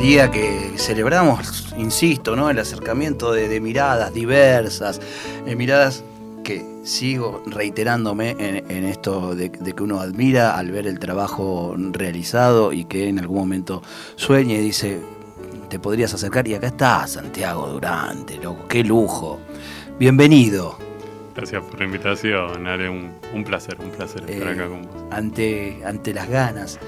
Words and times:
Día 0.00 0.30
que 0.30 0.72
celebramos, 0.78 1.74
insisto, 1.76 2.34
¿no? 2.34 2.48
el 2.48 2.58
acercamiento 2.58 3.32
de, 3.32 3.60
miradas 3.60 4.14
diversas, 4.14 4.98
eh, 5.46 5.54
miradas 5.54 6.02
que 6.42 6.64
sigo 6.84 7.42
reiterándome 7.44 8.34
en, 8.38 8.84
esto 8.86 9.34
de, 9.34 9.50
que 9.50 9.82
uno 9.82 10.00
admira 10.00 10.56
al 10.56 10.70
ver 10.70 10.86
el 10.86 10.98
trabajo 10.98 11.74
realizado 11.76 12.72
y 12.72 12.86
que 12.86 13.08
en 13.08 13.18
algún 13.18 13.40
momento 13.40 13.82
sueña 14.16 14.54
y 14.54 14.62
dice, 14.62 15.00
te 15.68 15.78
podrías 15.78 16.14
acercar 16.14 16.48
y 16.48 16.54
acá 16.54 16.68
está 16.68 17.06
Santiago 17.06 17.68
Durante, 17.68 18.38
loco, 18.38 18.66
qué 18.68 18.82
lujo. 18.82 19.38
Bienvenido. 19.98 20.78
Gracias 21.36 21.62
por 21.62 21.78
la 21.78 21.84
invitación, 21.84 22.66
Ale, 22.66 22.88
un, 22.88 23.44
placer, 23.44 23.76
un 23.78 23.90
placer 23.90 24.28
estar 24.28 24.48
eh, 24.48 24.52
acá 24.52 24.66
con 24.66 24.82
vos. 24.82 24.96
Ante, 25.10 25.82
ante 25.84 26.14
las 26.14 26.28
ganas 26.28 26.78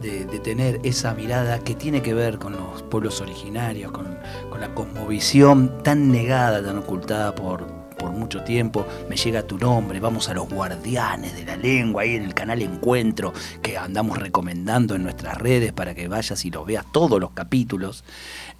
de, 0.00 0.24
tener 0.40 0.80
esa 0.82 1.14
mirada 1.14 1.60
que 1.60 1.74
tiene 1.74 2.02
que 2.02 2.14
ver 2.14 2.38
con 2.38 2.52
los 2.52 2.82
pueblos 2.82 3.20
originarios, 3.20 3.92
con, 3.92 4.18
con 4.50 4.60
la 4.60 4.74
cosmovisión 4.74 5.82
tan 5.82 6.10
negada, 6.10 6.62
tan 6.62 6.78
ocultada 6.78 7.34
por, 7.34 7.82
por 8.02 8.10
mucho 8.10 8.42
tiempo, 8.42 8.84
me 9.08 9.16
llega 9.16 9.44
tu 9.44 9.58
nombre, 9.58 10.00
vamos 10.00 10.28
a 10.28 10.34
los 10.34 10.48
guardianes 10.48 11.36
de 11.36 11.44
la 11.44 11.56
lengua, 11.56 12.02
ahí 12.02 12.16
en 12.16 12.24
el 12.24 12.34
canal 12.34 12.60
Encuentro, 12.60 13.32
que 13.62 13.78
andamos 13.78 14.18
recomendando 14.18 14.96
en 14.96 15.04
nuestras 15.04 15.38
redes 15.38 15.72
para 15.72 15.94
que 15.94 16.08
vayas 16.08 16.44
y 16.44 16.50
los 16.50 16.66
veas 16.66 16.84
todos 16.92 17.20
los 17.20 17.30
capítulos. 17.30 18.02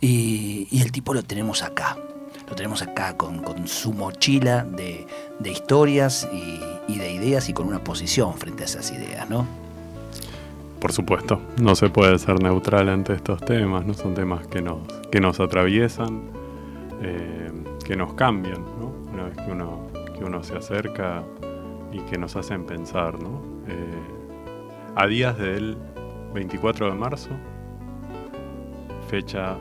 Y, 0.00 0.68
el 0.80 0.92
tipo 0.92 1.12
lo 1.12 1.22
tenemos 1.24 1.62
acá, 1.62 1.96
lo 2.48 2.54
tenemos 2.54 2.82
acá 2.82 3.16
con, 3.16 3.42
su 3.66 3.92
mochila 3.92 4.64
de, 4.64 5.06
historias 5.44 6.28
y, 6.32 6.92
y, 6.92 6.98
de 6.98 7.12
ideas 7.12 7.48
y 7.48 7.52
con 7.52 7.66
una 7.66 7.82
posición 7.82 8.34
frente 8.34 8.62
a 8.62 8.66
esas 8.66 8.92
ideas, 8.92 9.28
¿no? 9.28 9.61
Por 10.82 10.90
supuesto, 10.90 11.40
no 11.60 11.76
se 11.76 11.90
puede 11.90 12.18
ser 12.18 12.42
neutral 12.42 12.88
ante 12.88 13.12
estos 13.12 13.40
temas, 13.40 13.86
no 13.86 13.94
son 13.94 14.14
temas 14.14 14.48
que 14.48 14.60
nos, 14.60 14.80
que 15.12 15.20
nos 15.20 15.38
atraviesan, 15.38 16.22
eh, 17.00 17.52
que 17.86 17.94
nos 17.94 18.14
cambian, 18.14 18.60
¿no? 18.80 18.92
una 19.12 19.26
vez 19.26 19.36
que 19.36 19.52
uno, 19.52 19.86
que 20.18 20.24
uno 20.24 20.42
se 20.42 20.56
acerca 20.56 21.22
y 21.92 22.00
que 22.00 22.18
nos 22.18 22.34
hacen 22.34 22.66
pensar, 22.66 23.22
¿no? 23.22 23.40
Eh, 23.68 24.96
a 24.96 25.06
días 25.06 25.38
del 25.38 25.76
24 26.34 26.90
de 26.90 26.94
marzo, 26.96 27.30
fecha 29.06 29.56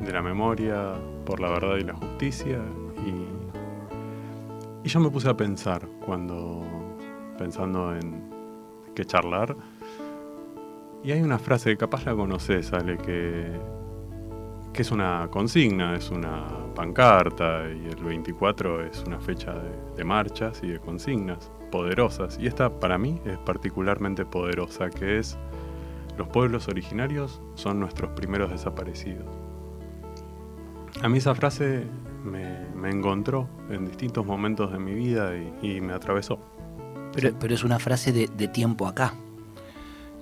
de 0.00 0.10
la 0.10 0.22
memoria 0.22 0.94
por 1.26 1.40
la 1.40 1.50
verdad 1.50 1.76
y 1.76 1.84
la 1.84 1.94
justicia, 1.94 2.62
y, 3.04 4.86
y 4.86 4.88
yo 4.88 5.00
me 5.00 5.10
puse 5.10 5.28
a 5.28 5.36
pensar 5.36 5.86
cuando, 6.06 6.62
pensando 7.36 7.94
en 7.94 8.22
qué 8.94 9.04
charlar, 9.04 9.54
y 11.02 11.12
hay 11.12 11.22
una 11.22 11.38
frase 11.38 11.70
que 11.70 11.76
capaz 11.76 12.04
la 12.04 12.14
conoces, 12.14 12.72
Ale, 12.72 12.96
que 12.98 13.80
es 14.80 14.90
una 14.90 15.28
consigna, 15.30 15.94
es 15.94 16.10
una 16.10 16.46
pancarta 16.74 17.64
y 17.68 17.86
el 17.86 18.02
24 18.02 18.86
es 18.86 19.04
una 19.06 19.20
fecha 19.20 19.54
de, 19.96 20.04
marchas 20.04 20.60
y 20.62 20.68
de 20.68 20.78
consignas 20.78 21.50
poderosas. 21.70 22.38
Y 22.40 22.46
esta 22.46 22.80
para 22.80 22.96
mí 22.96 23.20
es 23.26 23.36
particularmente 23.38 24.24
poderosa, 24.24 24.88
que 24.88 25.18
es 25.18 25.36
los 26.16 26.28
pueblos 26.28 26.68
originarios 26.68 27.42
son 27.54 27.78
nuestros 27.78 28.12
primeros 28.12 28.50
desaparecidos. 28.50 29.26
A 31.02 31.08
mí 31.08 31.18
esa 31.18 31.34
frase 31.34 31.84
me, 32.24 32.88
encontró 32.88 33.48
en 33.68 33.86
distintos 33.86 34.24
momentos 34.24 34.72
de 34.72 34.78
mi 34.78 34.94
vida 34.94 35.32
y, 35.62 35.80
me 35.82 35.92
atravesó. 35.92 36.38
Pero, 37.12 37.54
es 37.54 37.64
una 37.64 37.78
frase 37.78 38.12
de, 38.12 38.48
tiempo 38.48 38.86
acá. 38.86 39.14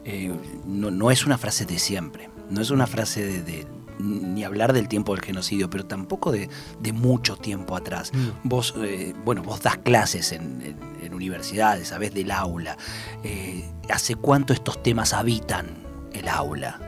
Eh, 0.05 0.33
no, 0.65 1.11
es 1.11 1.27
una 1.27 1.39
frase 1.39 1.67
de 1.67 1.79
siempre. 1.79 2.31
No 2.51 2.61
es 2.61 2.71
una 2.71 2.87
frase 2.87 3.43
de, 3.43 3.67
ni 3.99 4.45
hablar 4.45 4.73
del 4.73 4.89
tiempo 4.89 5.15
del 5.15 5.25
genocidio, 5.25 5.69
pero 5.69 5.85
tampoco 5.87 6.33
de, 6.33 6.49
mucho 6.93 7.37
tiempo 7.37 7.77
atrás. 7.77 8.13
Mm. 8.15 8.49
Vos, 8.49 8.75
eh, 8.79 9.15
bueno, 9.25 9.43
vos 9.43 9.61
das 9.63 9.79
clases 9.79 10.33
en, 10.33 10.77
universidades, 11.13 11.89
sabés 11.89 12.15
del 12.15 12.31
aula. 12.31 12.77
Eh, 13.25 13.65
¿Hace 13.91 14.15
cuánto 14.15 14.53
estos 14.53 14.83
temas 14.83 15.13
habitan 15.15 15.67
el 16.13 16.29
aula? 16.29 16.79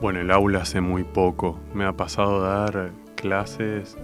Bueno, 0.00 0.20
el 0.20 0.30
aula 0.30 0.60
hace 0.62 0.80
muy 0.80 1.04
poco. 1.04 1.58
Me 1.74 1.84
ha 1.84 1.92
pasado 1.92 2.44
a 2.44 2.48
dar 2.48 2.92
clases 3.16 3.96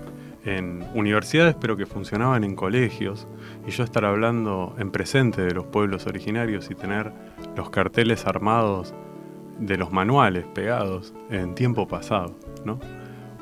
en 0.44 0.84
universidades, 0.94 1.54
pero 1.60 1.76
que 1.76 1.86
funcionaban 1.86 2.44
en 2.44 2.54
colegios, 2.54 3.26
y 3.66 3.70
yo 3.70 3.84
estar 3.84 4.04
hablando 4.04 4.74
en 4.78 4.90
presente 4.90 5.42
de 5.42 5.52
los 5.52 5.66
pueblos 5.66 6.06
originarios 6.06 6.70
y 6.70 6.74
tener 6.74 7.12
los 7.58 7.70
carteles 7.70 8.24
armados 8.24 8.94
de 9.58 9.76
los 9.76 9.90
manuales 9.90 10.46
pegados 10.46 11.12
en 11.28 11.56
tiempo 11.56 11.88
pasado. 11.88 12.36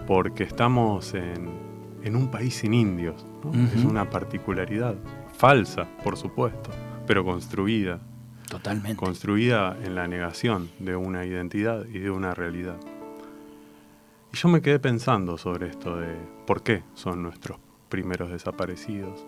Porque 0.06 0.42
estamos 0.42 1.12
en, 1.12 2.16
un 2.16 2.30
país 2.30 2.54
sin 2.54 2.72
indios, 2.72 3.26
Es 3.74 3.84
una 3.84 4.08
particularidad 4.08 4.94
falsa, 5.36 5.86
por 6.02 6.16
supuesto, 6.16 6.70
pero 7.06 7.24
construida. 7.24 8.00
Totalmente. 8.48 8.96
Construida 8.96 9.76
en 9.84 9.94
la 9.94 10.08
negación 10.08 10.70
de 10.78 10.96
una 10.96 11.26
identidad 11.26 11.84
y 11.86 11.98
de 11.98 12.10
una 12.10 12.32
realidad. 12.32 12.78
Y 14.32 14.36
yo 14.36 14.48
me 14.48 14.62
quedé 14.62 14.78
pensando 14.78 15.36
sobre 15.36 15.68
esto 15.68 15.96
de 15.96 16.14
por 16.46 16.62
qué 16.62 16.84
son 16.94 17.22
nuestros 17.22 17.58
primeros 17.90 18.30
desaparecidos. 18.30 19.26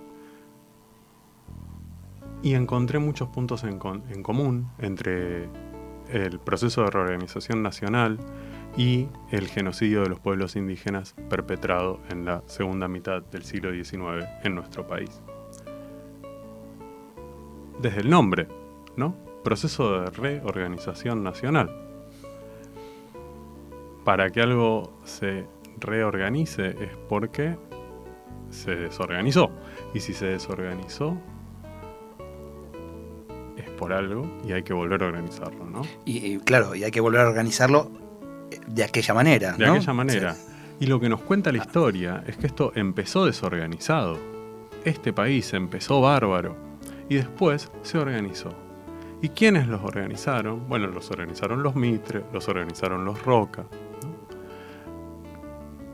Y 2.43 2.55
encontré 2.55 2.99
muchos 2.99 3.29
puntos 3.29 3.65
en, 3.65 3.79
común 3.79 4.71
entre 4.79 5.49
el 6.11 6.39
proceso 6.39 6.83
de 6.83 6.91
reorganización 6.91 7.63
nacional 7.63 8.19
y 8.77 9.09
el 9.31 9.49
genocidio 9.49 10.03
de 10.03 10.09
los 10.09 10.21
pueblos 10.21 10.57
indígenas 10.57 11.15
perpetrado 11.29 12.01
en 12.11 12.25
la 12.25 12.43
segunda 12.47 12.87
mitad 12.87 13.23
del 13.23 13.43
siglo 13.45 13.73
XIX 13.73 14.27
en 14.45 14.55
nuestro 14.55 14.87
país. 14.87 15.21
Desde 17.81 18.01
el 18.01 18.11
nombre, 18.11 18.47
¿no? 18.97 19.15
Proceso 19.43 20.01
de 20.01 20.11
reorganización 20.11 21.23
nacional. 21.23 21.71
Para 24.05 24.31
que 24.31 24.41
algo 24.41 24.99
se 25.05 25.45
reorganice 25.79 26.69
es 26.69 26.97
porque 27.09 27.57
se 28.51 28.75
desorganizó. 28.75 29.51
Y 29.95 30.01
si 30.01 30.15
se 30.15 30.27
desorganizó, 30.27 31.11
es 31.13 31.38
por 33.79 33.95
algo 33.95 34.27
y 34.47 34.53
hay 34.53 34.63
que 34.63 34.75
volver 34.75 35.03
a 35.03 35.07
organizarlo, 35.07 35.65
¿no? 35.65 35.83
Y, 36.05 36.39
claro, 36.41 36.75
y 36.75 36.85
hay 36.85 36.91
que 36.91 37.01
volver 37.01 37.23
a 37.23 37.29
organizarlo 37.29 37.91
de 38.67 38.85
aquella 38.85 39.15
manera. 39.15 39.53
De 39.53 39.65
aquella 39.65 39.93
manera. 39.95 40.37
Y 40.81 40.87
lo 40.87 41.01
que 41.01 41.09
nos 41.09 41.23
cuenta 41.23 41.51
la 41.51 41.59
historia 41.59 42.23
es 42.27 42.37
que 42.37 42.47
esto 42.47 42.73
empezó 42.75 43.25
desorganizado. 43.25 44.19
Este 44.85 45.13
país 45.13 45.55
empezó 45.55 46.01
bárbaro 46.01 46.57
y 47.09 47.17
después 47.17 47.71
se 47.83 47.99
organizó. 47.99 48.53
¿Y 49.21 49.31
quiénes 49.31 49.67
los 49.67 49.83
organizaron? 49.83 50.69
Bueno, 50.69 50.87
los 50.89 51.11
organizaron 51.11 51.63
los 51.63 51.75
Mitre, 51.75 52.23
los 52.33 52.49
organizaron 52.49 53.05
los 53.05 53.25
Roca. 53.25 53.65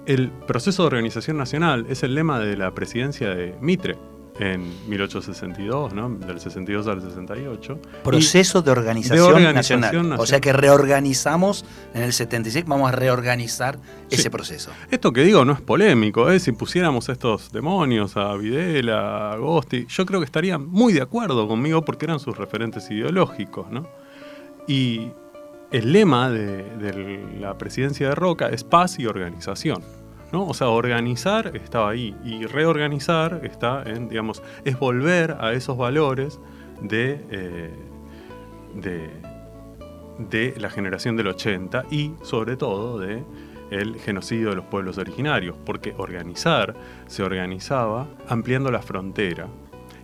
El 0.04 0.30
proceso 0.30 0.82
de 0.82 0.88
organización 0.88 1.38
nacional 1.38 1.86
es 1.88 2.02
el 2.02 2.14
lema 2.14 2.38
de 2.38 2.58
la 2.58 2.72
presidencia 2.74 3.30
de 3.30 3.56
Mitre, 3.62 3.96
en 4.38 4.62
1862, 4.88 5.94
¿no? 5.94 6.08
del 6.10 6.40
62 6.40 6.86
al 6.88 7.00
68. 7.00 7.78
Proceso 8.02 8.62
de 8.62 8.70
organización, 8.70 9.54
nacional. 9.54 10.16
O 10.18 10.26
sea 10.26 10.40
que 10.40 10.52
reorganizamos 10.52 11.64
en 11.94 12.02
el 12.02 12.12
76, 12.12 12.64
vamos 12.66 12.88
a 12.88 12.92
reorganizar 12.92 13.78
ese 14.10 14.30
proceso. 14.30 14.70
Esto 14.90 15.12
que 15.12 15.22
digo 15.22 15.44
no 15.44 15.52
es 15.52 15.60
polémico, 15.60 16.30
¿eh? 16.30 16.40
si 16.40 16.52
pusiéramos 16.52 17.08
estos 17.08 17.52
demonios 17.52 18.16
a 18.16 18.34
Videla, 18.34 19.30
a 19.30 19.32
Agosti, 19.34 19.86
yo 19.88 20.04
creo 20.04 20.20
que 20.20 20.26
estarían 20.26 20.66
muy 20.66 20.92
de 20.92 21.02
acuerdo 21.02 21.46
conmigo 21.46 21.84
porque 21.84 22.06
eran 22.06 22.18
sus 22.18 22.36
referentes 22.36 22.90
ideológicos. 22.90 23.70
¿no? 23.70 23.86
Y 24.66 25.10
el 25.70 25.92
lema 25.92 26.30
de 26.30 27.34
la 27.40 27.56
presidencia 27.56 28.08
de 28.08 28.14
Roca 28.14 28.48
es 28.48 28.64
paz 28.64 28.98
y 28.98 29.06
organización. 29.06 29.82
O 30.42 30.54
sea, 30.54 30.68
organizar 30.68 31.54
estaba 31.56 31.90
ahí 31.90 32.16
y 32.24 32.46
reorganizar 32.46 33.40
está 33.44 33.82
en, 33.86 34.08
digamos, 34.08 34.42
es 34.64 34.78
volver 34.78 35.36
a 35.40 35.52
esos 35.52 35.76
valores 35.76 36.40
de, 36.80 37.24
eh, 37.30 37.74
de, 38.74 39.10
de 40.18 40.54
la 40.58 40.70
generación 40.70 41.16
del 41.16 41.28
80 41.28 41.84
y 41.90 42.12
sobre 42.22 42.56
todo 42.56 42.98
de 42.98 43.22
el 43.70 43.96
genocidio 43.96 44.50
de 44.50 44.56
los 44.56 44.64
pueblos 44.66 44.98
originarios, 44.98 45.56
porque 45.64 45.94
organizar 45.96 46.74
se 47.06 47.22
organizaba 47.22 48.06
ampliando 48.28 48.70
la 48.70 48.82
frontera 48.82 49.48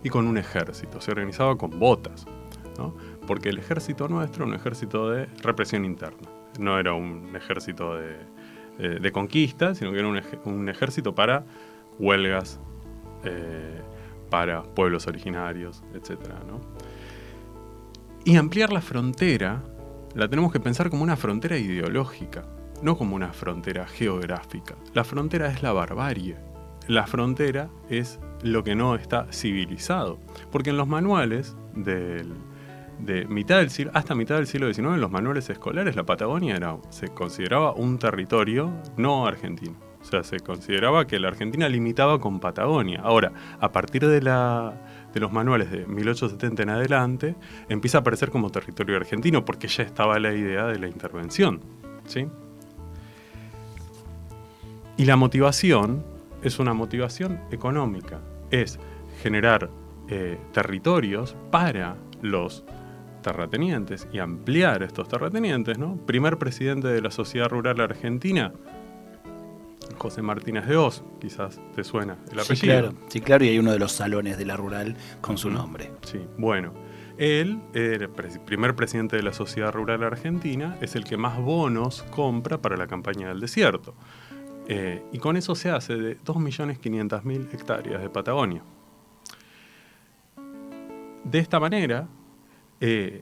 y 0.03 0.09
con 0.09 0.27
un 0.27 0.37
ejército, 0.37 0.99
se 0.99 1.11
organizaba 1.11 1.57
con 1.57 1.79
botas, 1.79 2.25
porque 3.27 3.49
el 3.49 3.59
ejército 3.59 4.07
nuestro 4.07 4.43
era 4.43 4.53
un 4.53 4.59
ejército 4.59 5.09
de 5.09 5.27
represión 5.43 5.85
interna, 5.85 6.27
no 6.59 6.79
era 6.79 6.93
un 6.93 7.35
ejército 7.35 7.95
de, 7.95 8.17
conquista, 9.11 9.75
sino 9.75 9.91
que 9.91 9.99
era 9.99 10.07
un, 10.45 10.69
ejército 10.69 11.13
para 11.13 11.43
huelgas, 11.99 12.59
eh, 13.23 13.81
para 14.29 14.63
pueblos 14.63 15.07
originarios, 15.07 15.83
etc. 15.93 16.19
Y 18.23 18.37
ampliar 18.37 18.71
la 18.71 18.81
frontera 18.81 19.63
la 20.15 20.27
tenemos 20.27 20.51
que 20.51 20.59
pensar 20.59 20.89
como 20.89 21.03
una 21.03 21.15
frontera 21.15 21.57
ideológica, 21.57 22.45
no 22.81 22.97
como 22.97 23.15
una 23.15 23.33
frontera 23.33 23.87
geográfica. 23.87 24.75
La 24.93 25.03
frontera 25.03 25.51
es 25.51 25.61
la 25.61 25.73
barbarie. 25.73 26.37
La 26.87 27.07
frontera 27.07 27.69
es 27.89 28.19
lo 28.41 28.63
que 28.63 28.75
no 28.75 28.95
está 28.95 29.27
civilizado. 29.31 30.19
Porque 30.51 30.71
en 30.71 30.77
los 30.77 30.87
manuales 30.87 31.55
de 33.03 33.25
mitad 33.25 33.57
del 33.57 33.69
siglo, 33.69 33.91
hasta 33.93 34.15
mitad 34.15 34.35
del 34.35 34.47
siglo 34.47 34.71
XIX, 34.71 34.93
en 34.95 35.01
los 35.01 35.11
manuales 35.11 35.49
escolares, 35.49 35.95
la 35.95 36.03
Patagonia 36.03 36.55
era, 36.55 36.77
se 36.89 37.09
consideraba 37.09 37.73
un 37.73 37.97
territorio 37.97 38.71
no 38.97 39.25
argentino. 39.25 39.75
O 40.01 40.05
sea, 40.05 40.23
se 40.23 40.39
consideraba 40.39 41.05
que 41.05 41.19
la 41.19 41.27
Argentina 41.27 41.69
limitaba 41.69 42.19
con 42.19 42.39
Patagonia. 42.39 43.01
Ahora, 43.03 43.31
a 43.59 43.71
partir 43.71 44.07
de, 44.07 44.21
la, 44.21 44.73
de 45.13 45.19
los 45.19 45.31
manuales 45.31 45.69
de 45.69 45.85
1870 45.85 46.63
en 46.63 46.69
adelante, 46.69 47.35
empieza 47.69 47.99
a 47.99 48.01
aparecer 48.01 48.31
como 48.31 48.49
territorio 48.49 48.97
argentino 48.97 49.45
porque 49.45 49.67
ya 49.67 49.83
estaba 49.83 50.17
la 50.19 50.33
idea 50.33 50.65
de 50.65 50.79
la 50.79 50.87
intervención. 50.87 51.61
¿sí? 52.05 52.27
Y 54.97 55.05
la 55.05 55.15
motivación 55.17 56.03
es 56.41 56.57
una 56.57 56.73
motivación 56.73 57.39
económica, 57.51 58.19
es 58.49 58.79
generar 59.21 59.69
eh, 60.07 60.39
territorios 60.51 61.35
para 61.51 61.95
los 62.21 62.63
terratenientes 63.21 64.07
y 64.11 64.19
ampliar 64.19 64.83
estos 64.83 65.07
terratenientes, 65.07 65.77
¿no? 65.77 65.97
Primer 66.05 66.37
presidente 66.37 66.87
de 66.87 67.01
la 67.01 67.11
Sociedad 67.11 67.49
Rural 67.49 67.79
Argentina, 67.81 68.53
José 69.97 70.21
Martínez 70.21 70.65
de 70.65 70.77
Oz, 70.77 71.03
quizás 71.19 71.59
te 71.75 71.83
suena 71.83 72.17
el 72.31 72.39
apellido. 72.39 72.55
Sí, 72.55 72.61
claro, 72.61 72.93
sí, 73.07 73.21
claro, 73.21 73.45
y 73.45 73.49
hay 73.49 73.59
uno 73.59 73.71
de 73.71 73.79
los 73.79 73.91
salones 73.91 74.37
de 74.37 74.45
la 74.45 74.57
rural 74.57 74.95
con 75.21 75.37
su 75.37 75.49
nombre. 75.49 75.91
Sí, 76.03 76.19
bueno. 76.37 76.73
Él, 77.17 77.61
el 77.73 78.09
primer 78.45 78.75
presidente 78.75 79.15
de 79.15 79.21
la 79.21 79.31
Sociedad 79.31 79.71
Rural 79.71 80.03
Argentina, 80.03 80.77
es 80.81 80.95
el 80.95 81.03
que 81.03 81.17
más 81.17 81.39
bonos 81.39 82.03
compra 82.09 82.59
para 82.59 82.77
la 82.77 82.87
campaña 82.87 83.27
del 83.27 83.39
desierto. 83.39 83.93
Eh, 84.67 85.03
y 85.11 85.19
con 85.19 85.37
eso 85.37 85.53
se 85.53 85.69
hace 85.69 85.95
de 85.97 86.19
2.500.000 86.21 87.53
hectáreas 87.53 88.01
de 88.01 88.09
Patagonia. 88.09 88.63
De 91.23 91.37
esta 91.39 91.59
manera, 91.59 92.07
eh, 92.81 93.21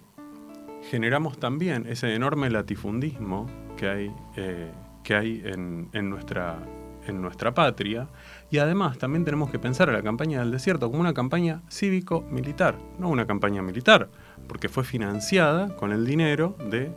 generamos 0.89 1.37
también 1.37 1.85
ese 1.87 2.15
enorme 2.15 2.49
latifundismo 2.49 3.45
que 3.77 3.89
hay, 3.89 4.11
eh, 4.37 4.71
que 5.03 5.15
hay 5.15 5.43
en, 5.45 6.09
nuestra, 6.09 6.57
en 7.05 7.21
nuestra 7.21 7.53
patria. 7.53 8.07
Y 8.49 8.57
además 8.57 8.97
también 8.97 9.25
tenemos 9.25 9.51
que 9.51 9.59
pensar 9.59 9.89
a 9.89 9.93
la 9.93 10.01
campaña 10.01 10.39
del 10.39 10.51
desierto 10.51 10.89
como 10.89 11.01
una 11.01 11.13
campaña 11.13 11.61
cívico-militar, 11.69 12.79
no 12.97 13.09
una 13.09 13.27
campaña 13.27 13.61
militar, 13.61 14.09
porque 14.47 14.69
fue 14.69 14.83
financiada 14.83 15.75
con 15.75 15.91
el 15.91 16.05
dinero 16.05 16.55
de 16.69 16.91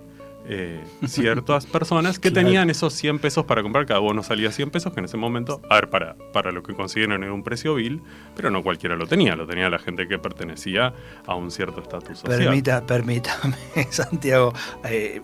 eh, 0.46 0.82
ciertas 1.06 1.66
personas 1.66 2.18
que 2.18 2.30
tenían 2.32 2.70
esos 2.70 2.94
100 2.94 3.18
pesos 3.18 3.44
para 3.44 3.62
comprar, 3.62 3.86
cada 3.86 4.00
uno 4.00 4.22
salía 4.22 4.50
100 4.50 4.70
pesos, 4.70 4.92
que 4.92 5.00
en 5.00 5.06
ese 5.06 5.16
momento, 5.16 5.60
a 5.68 5.76
ver, 5.76 5.90
para, 5.90 6.16
para 6.32 6.52
lo 6.52 6.62
que 6.62 6.74
consiguieron 6.74 7.22
era 7.22 7.32
un 7.32 7.42
precio 7.42 7.74
vil, 7.74 8.02
pero 8.34 8.50
no 8.50 8.62
cualquiera 8.62 8.96
lo 8.96 9.06
tenía, 9.06 9.36
lo 9.36 9.46
tenía 9.46 9.70
la 9.70 9.78
gente 9.78 10.08
que 10.08 10.18
pertenecía 10.18 10.94
a 11.26 11.34
un 11.34 11.50
cierto 11.50 11.80
estatus 11.80 12.18
social. 12.18 12.38
Permita, 12.38 12.84
permítame, 12.84 13.56
Santiago, 13.90 14.52
eh, 14.84 15.20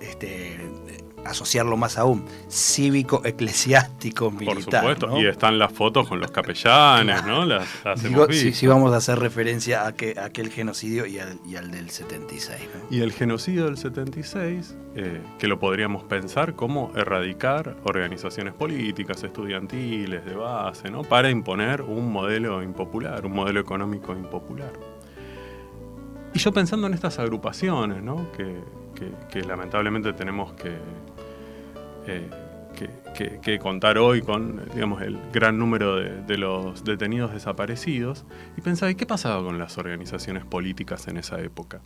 este, 0.00 0.58
asociarlo 1.24 1.76
más 1.76 1.98
aún, 1.98 2.24
cívico, 2.48 3.22
eclesiástico, 3.24 4.30
militar. 4.30 4.82
Por 4.82 4.94
supuesto, 4.96 5.20
y 5.20 5.26
están 5.26 5.58
las 5.58 5.72
fotos 5.72 6.08
con 6.08 6.20
los 6.20 6.30
capellanes, 6.30 7.24
¿no? 7.24 7.44
Las, 7.44 7.68
sí, 8.52 8.66
vamos 8.66 8.92
a 8.92 8.96
hacer 8.96 9.18
referencia 9.18 9.86
a, 9.86 9.92
que, 9.92 10.14
aquel 10.20 10.50
genocidio 10.50 11.06
y 11.06 11.18
al, 11.18 11.70
del 11.70 11.90
76. 11.90 12.60
Y 12.90 13.00
el 13.00 13.12
genocidio 13.12 13.66
del 13.66 13.76
76, 13.76 14.76
eh, 14.96 15.20
que 15.38 15.48
lo 15.48 15.58
podríamos 15.58 16.04
pensar 16.04 16.54
como 16.54 16.92
erradicar 16.94 17.76
organizaciones 17.84 18.54
políticas, 18.54 19.22
estudiantiles, 19.22 20.24
de 20.24 20.34
base, 20.34 20.90
¿no? 20.90 21.02
Para 21.02 21.30
imponer 21.30 21.82
un 21.82 22.12
modelo 22.12 22.62
impopular, 22.62 23.26
un 23.26 23.32
modelo 23.32 23.60
económico 23.60 24.12
impopular. 24.12 24.72
Y 26.32 26.38
yo 26.38 26.52
pensando 26.52 26.88
en 26.88 26.94
estas 26.94 27.18
agrupaciones, 27.18 28.02
¿no? 28.02 28.26
que 28.32 29.42
lamentablemente 29.42 30.12
tenemos 30.12 30.52
que, 30.54 30.76
que, 32.04 33.58
contar 33.58 33.98
hoy 33.98 34.22
con 34.22 34.68
digamos, 34.74 35.02
el 35.02 35.18
gran 35.32 35.58
número 35.58 35.96
de, 35.96 36.38
los 36.38 36.84
detenidos 36.84 37.32
desaparecidos 37.32 38.24
y 38.56 38.60
pensaba, 38.60 38.90
¿y 38.90 38.94
qué 38.94 39.06
pasaba 39.06 39.42
con 39.42 39.58
las 39.58 39.78
organizaciones 39.78 40.44
políticas 40.44 41.08
en 41.08 41.16
esa 41.16 41.40
época? 41.40 41.80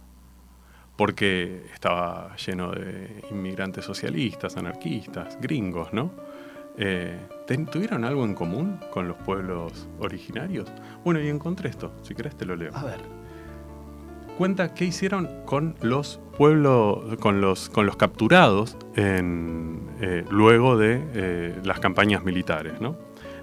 Porque 0.96 1.66
estaba 1.72 2.34
lleno 2.36 2.72
de 2.72 3.22
inmigrantes 3.30 3.84
socialistas, 3.84 4.56
anarquistas, 4.56 5.38
gringos, 5.40 5.92
¿no? 5.92 6.10
Eh, 6.76 7.18
¿Tuvieron 7.70 8.04
algo 8.04 8.24
en 8.24 8.34
común 8.34 8.80
con 8.90 9.08
los 9.08 9.16
pueblos 9.18 9.88
originarios? 9.98 10.68
Bueno, 11.04 11.20
y 11.20 11.28
encontré 11.28 11.70
esto, 11.70 11.92
si 12.02 12.14
querés 12.14 12.36
te 12.36 12.46
lo 12.46 12.56
leo. 12.56 12.72
A 12.74 12.84
ver 12.84 13.17
cuenta 14.38 14.72
qué 14.72 14.84
hicieron 14.84 15.28
con 15.44 15.74
los 15.82 16.20
pueblos, 16.36 17.16
con 17.18 17.40
los, 17.40 17.68
con 17.68 17.86
los 17.86 17.96
capturados 17.96 18.76
en, 18.94 19.80
eh, 20.00 20.24
luego 20.30 20.78
de 20.78 21.02
eh, 21.14 21.56
las 21.64 21.80
campañas 21.80 22.22
militares. 22.22 22.74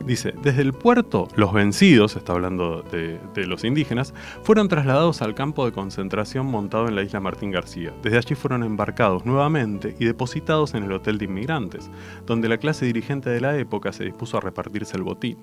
Dice, 0.05 0.33
desde 0.41 0.61
el 0.61 0.71
puerto, 0.71 1.27
los 1.35 1.51
vencidos, 1.51 2.15
está 2.15 2.31
hablando 2.31 2.81
de, 2.81 3.45
los 3.45 3.65
indígenas, 3.65 4.13
fueron 4.43 4.69
trasladados 4.69 5.21
al 5.21 5.35
campo 5.35 5.65
de 5.65 5.73
concentración 5.73 6.45
montado 6.45 6.87
en 6.87 6.95
la 6.95 7.03
isla 7.03 7.19
Martín 7.19 7.51
García. 7.51 7.93
Desde 8.01 8.17
allí 8.17 8.35
fueron 8.35 8.63
embarcados 8.63 9.25
nuevamente 9.25 9.95
y 9.99 10.05
depositados 10.05 10.75
en 10.75 10.85
el 10.85 10.93
Hotel 10.93 11.17
de 11.17 11.25
Inmigrantes, 11.25 11.91
donde 12.25 12.47
la 12.47 12.57
clase 12.57 12.85
dirigente 12.85 13.29
de 13.29 13.41
la 13.41 13.57
época 13.57 13.91
se 13.91 14.05
dispuso 14.05 14.37
a 14.37 14.41
repartirse 14.41 14.95
el 14.95 15.03
botín, 15.03 15.37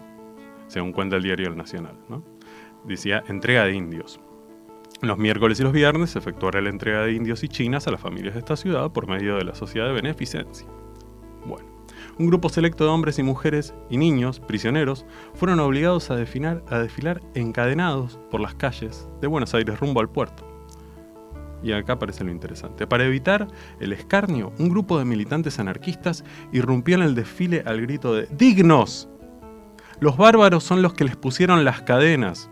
según 0.68 0.92
cuenta 0.92 1.16
el 1.16 1.22
diario 1.22 1.48
El 1.48 1.58
Nacional. 1.58 1.96
Decía, 2.84 3.22
entrega 3.28 3.64
de 3.64 3.74
indios. 3.74 4.18
Los 5.02 5.18
miércoles 5.18 5.58
y 5.58 5.64
los 5.64 5.72
viernes 5.72 6.10
se 6.10 6.20
efectuará 6.20 6.60
la 6.60 6.68
entrega 6.68 7.02
de 7.02 7.12
indios 7.12 7.42
y 7.42 7.48
chinas 7.48 7.88
a 7.88 7.90
las 7.90 8.00
familias 8.00 8.34
de 8.34 8.38
esta 8.38 8.54
ciudad 8.54 8.92
por 8.92 9.08
medio 9.08 9.34
de 9.34 9.42
la 9.42 9.52
Sociedad 9.52 9.88
de 9.88 9.94
Beneficencia. 9.94 10.68
Bueno, 11.44 11.66
un 12.20 12.28
grupo 12.28 12.48
selecto 12.48 12.84
de 12.84 12.90
hombres 12.90 13.18
y 13.18 13.24
mujeres 13.24 13.74
y 13.90 13.96
niños, 13.96 14.38
prisioneros, 14.38 15.04
fueron 15.34 15.58
obligados 15.58 16.12
a, 16.12 16.14
a 16.14 16.78
desfilar 16.78 17.20
encadenados 17.34 18.20
por 18.30 18.40
las 18.40 18.54
calles 18.54 19.08
de 19.20 19.26
Buenos 19.26 19.52
Aires 19.54 19.80
rumbo 19.80 19.98
al 19.98 20.08
puerto. 20.08 20.46
Y 21.64 21.72
acá 21.72 21.94
aparece 21.94 22.22
lo 22.22 22.30
interesante. 22.30 22.86
Para 22.86 23.04
evitar 23.04 23.48
el 23.80 23.92
escarnio, 23.92 24.52
un 24.60 24.68
grupo 24.68 25.00
de 25.00 25.04
militantes 25.04 25.58
anarquistas 25.58 26.24
irrumpió 26.52 26.94
en 26.94 27.02
el 27.02 27.16
desfile 27.16 27.64
al 27.66 27.80
grito 27.80 28.14
de 28.14 28.28
¡Dignos! 28.30 29.08
Los 29.98 30.16
bárbaros 30.16 30.62
son 30.62 30.80
los 30.80 30.94
que 30.94 31.04
les 31.04 31.16
pusieron 31.16 31.64
las 31.64 31.82
cadenas, 31.82 32.48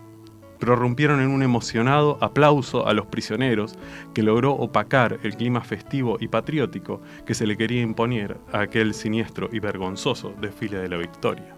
prorrumpieron 0.60 1.20
en 1.20 1.30
un 1.30 1.42
emocionado 1.42 2.18
aplauso 2.20 2.86
a 2.86 2.92
los 2.92 3.06
prisioneros 3.06 3.76
que 4.14 4.22
logró 4.22 4.52
opacar 4.52 5.18
el 5.22 5.34
clima 5.34 5.62
festivo 5.62 6.18
y 6.20 6.28
patriótico 6.28 7.00
que 7.26 7.34
se 7.34 7.46
le 7.46 7.56
quería 7.56 7.80
imponer 7.80 8.36
a 8.52 8.60
aquel 8.60 8.94
siniestro 8.94 9.48
y 9.50 9.58
vergonzoso 9.58 10.34
desfile 10.40 10.78
de 10.78 10.88
la 10.88 10.98
victoria. 10.98 11.56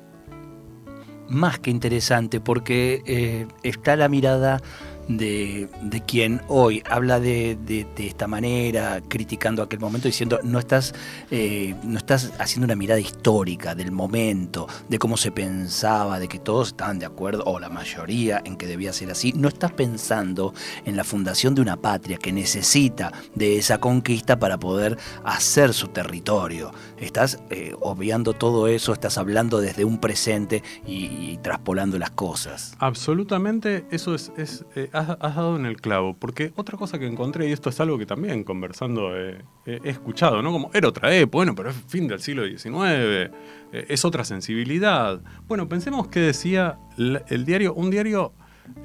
Más 1.28 1.58
que 1.58 1.70
interesante 1.70 2.40
porque 2.40 3.02
eh, 3.06 3.46
está 3.62 3.96
la 3.96 4.08
mirada 4.08 4.60
de, 5.08 5.68
quien 6.06 6.42
hoy 6.48 6.82
habla 6.88 7.20
de, 7.20 7.86
esta 7.98 8.26
manera, 8.26 9.00
criticando 9.08 9.62
aquel 9.62 9.80
momento, 9.80 10.08
diciendo 10.08 10.40
no 10.42 10.58
estás, 10.58 10.94
eh, 11.30 11.74
no 11.82 11.98
estás 11.98 12.32
haciendo 12.38 12.64
una 12.64 12.76
mirada 12.76 13.00
histórica 13.00 13.74
del 13.74 13.92
momento, 13.92 14.66
de 14.88 14.98
cómo 14.98 15.16
se 15.16 15.30
pensaba, 15.30 16.18
de 16.18 16.28
que 16.28 16.38
todos 16.38 16.68
estaban 16.68 16.98
de 16.98 17.06
acuerdo, 17.06 17.44
o 17.46 17.58
la 17.58 17.68
mayoría, 17.68 18.42
en 18.44 18.56
que 18.56 18.66
debía 18.66 18.92
ser 18.92 19.10
así. 19.10 19.32
No 19.32 19.48
estás 19.48 19.72
pensando 19.72 20.54
en 20.84 20.96
la 20.96 21.04
fundación 21.04 21.54
de 21.54 21.62
una 21.62 21.76
patria 21.76 22.18
que 22.18 22.32
necesita 22.32 23.12
de 23.34 23.58
esa 23.58 23.78
conquista 23.78 24.38
para 24.38 24.58
poder 24.58 24.98
hacer 25.24 25.72
su 25.74 25.88
territorio. 25.88 26.72
Estás 26.98 27.42
eh, 27.50 27.74
obviando 27.80 28.32
todo 28.32 28.68
eso, 28.68 28.92
estás 28.92 29.18
hablando 29.18 29.60
desde 29.60 29.84
un 29.84 29.98
presente 29.98 30.62
y, 30.86 31.38
traspolando 31.42 31.98
las 31.98 32.10
cosas. 32.10 32.74
Absolutamente, 32.78 33.84
eso 33.90 34.14
es, 34.14 34.30
es, 34.36 34.64
eh, 34.76 34.90
has, 34.92 35.18
dado 35.18 35.56
en 35.56 35.66
el 35.66 35.80
clavo, 35.80 36.14
porque 36.14 36.52
otra 36.56 36.78
cosa 36.78 36.98
que 36.98 37.06
encontré, 37.06 37.48
y 37.48 37.52
esto 37.52 37.70
es 37.70 37.80
algo 37.80 37.98
que 37.98 38.06
también 38.06 38.44
conversando 38.44 39.16
he 39.16 39.42
escuchado, 39.84 40.42
¿no? 40.42 40.52
Como 40.52 40.70
era 40.74 40.88
otra 40.88 41.14
época, 41.14 41.38
bueno, 41.38 41.54
pero 41.54 41.70
es 41.70 41.76
fin 41.88 42.08
del 42.08 42.20
siglo 42.20 42.46
XIX, 42.46 43.30
eh, 43.72 43.86
es 43.88 44.04
otra 44.04 44.24
sensibilidad. 44.24 45.20
Bueno, 45.48 45.68
pensemos 45.68 46.08
que 46.08 46.20
decía 46.20 46.78
el 46.96 47.44
diario, 47.44 47.74
un 47.74 47.90
diario 47.90 48.32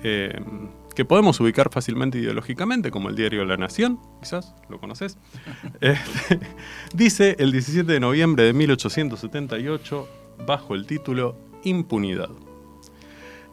eh, 0.04 0.40
que 0.96 1.06
podemos 1.06 1.40
ubicar 1.40 1.70
fácilmente 1.72 2.18
ideológicamente, 2.18 2.90
como 2.90 3.10
el 3.10 3.16
diario 3.16 3.46
La 3.46 3.58
Nación, 3.58 4.00
quizás, 4.20 4.56
¿lo 4.70 4.80
conoces? 4.80 5.18
Este, 5.82 6.40
dice 6.94 7.36
el 7.38 7.52
17 7.52 7.92
de 7.92 8.00
noviembre 8.00 8.44
de 8.44 8.54
1878, 8.54 10.08
bajo 10.48 10.74
el 10.74 10.88
título 10.88 11.38
Impunidad. 11.64 12.47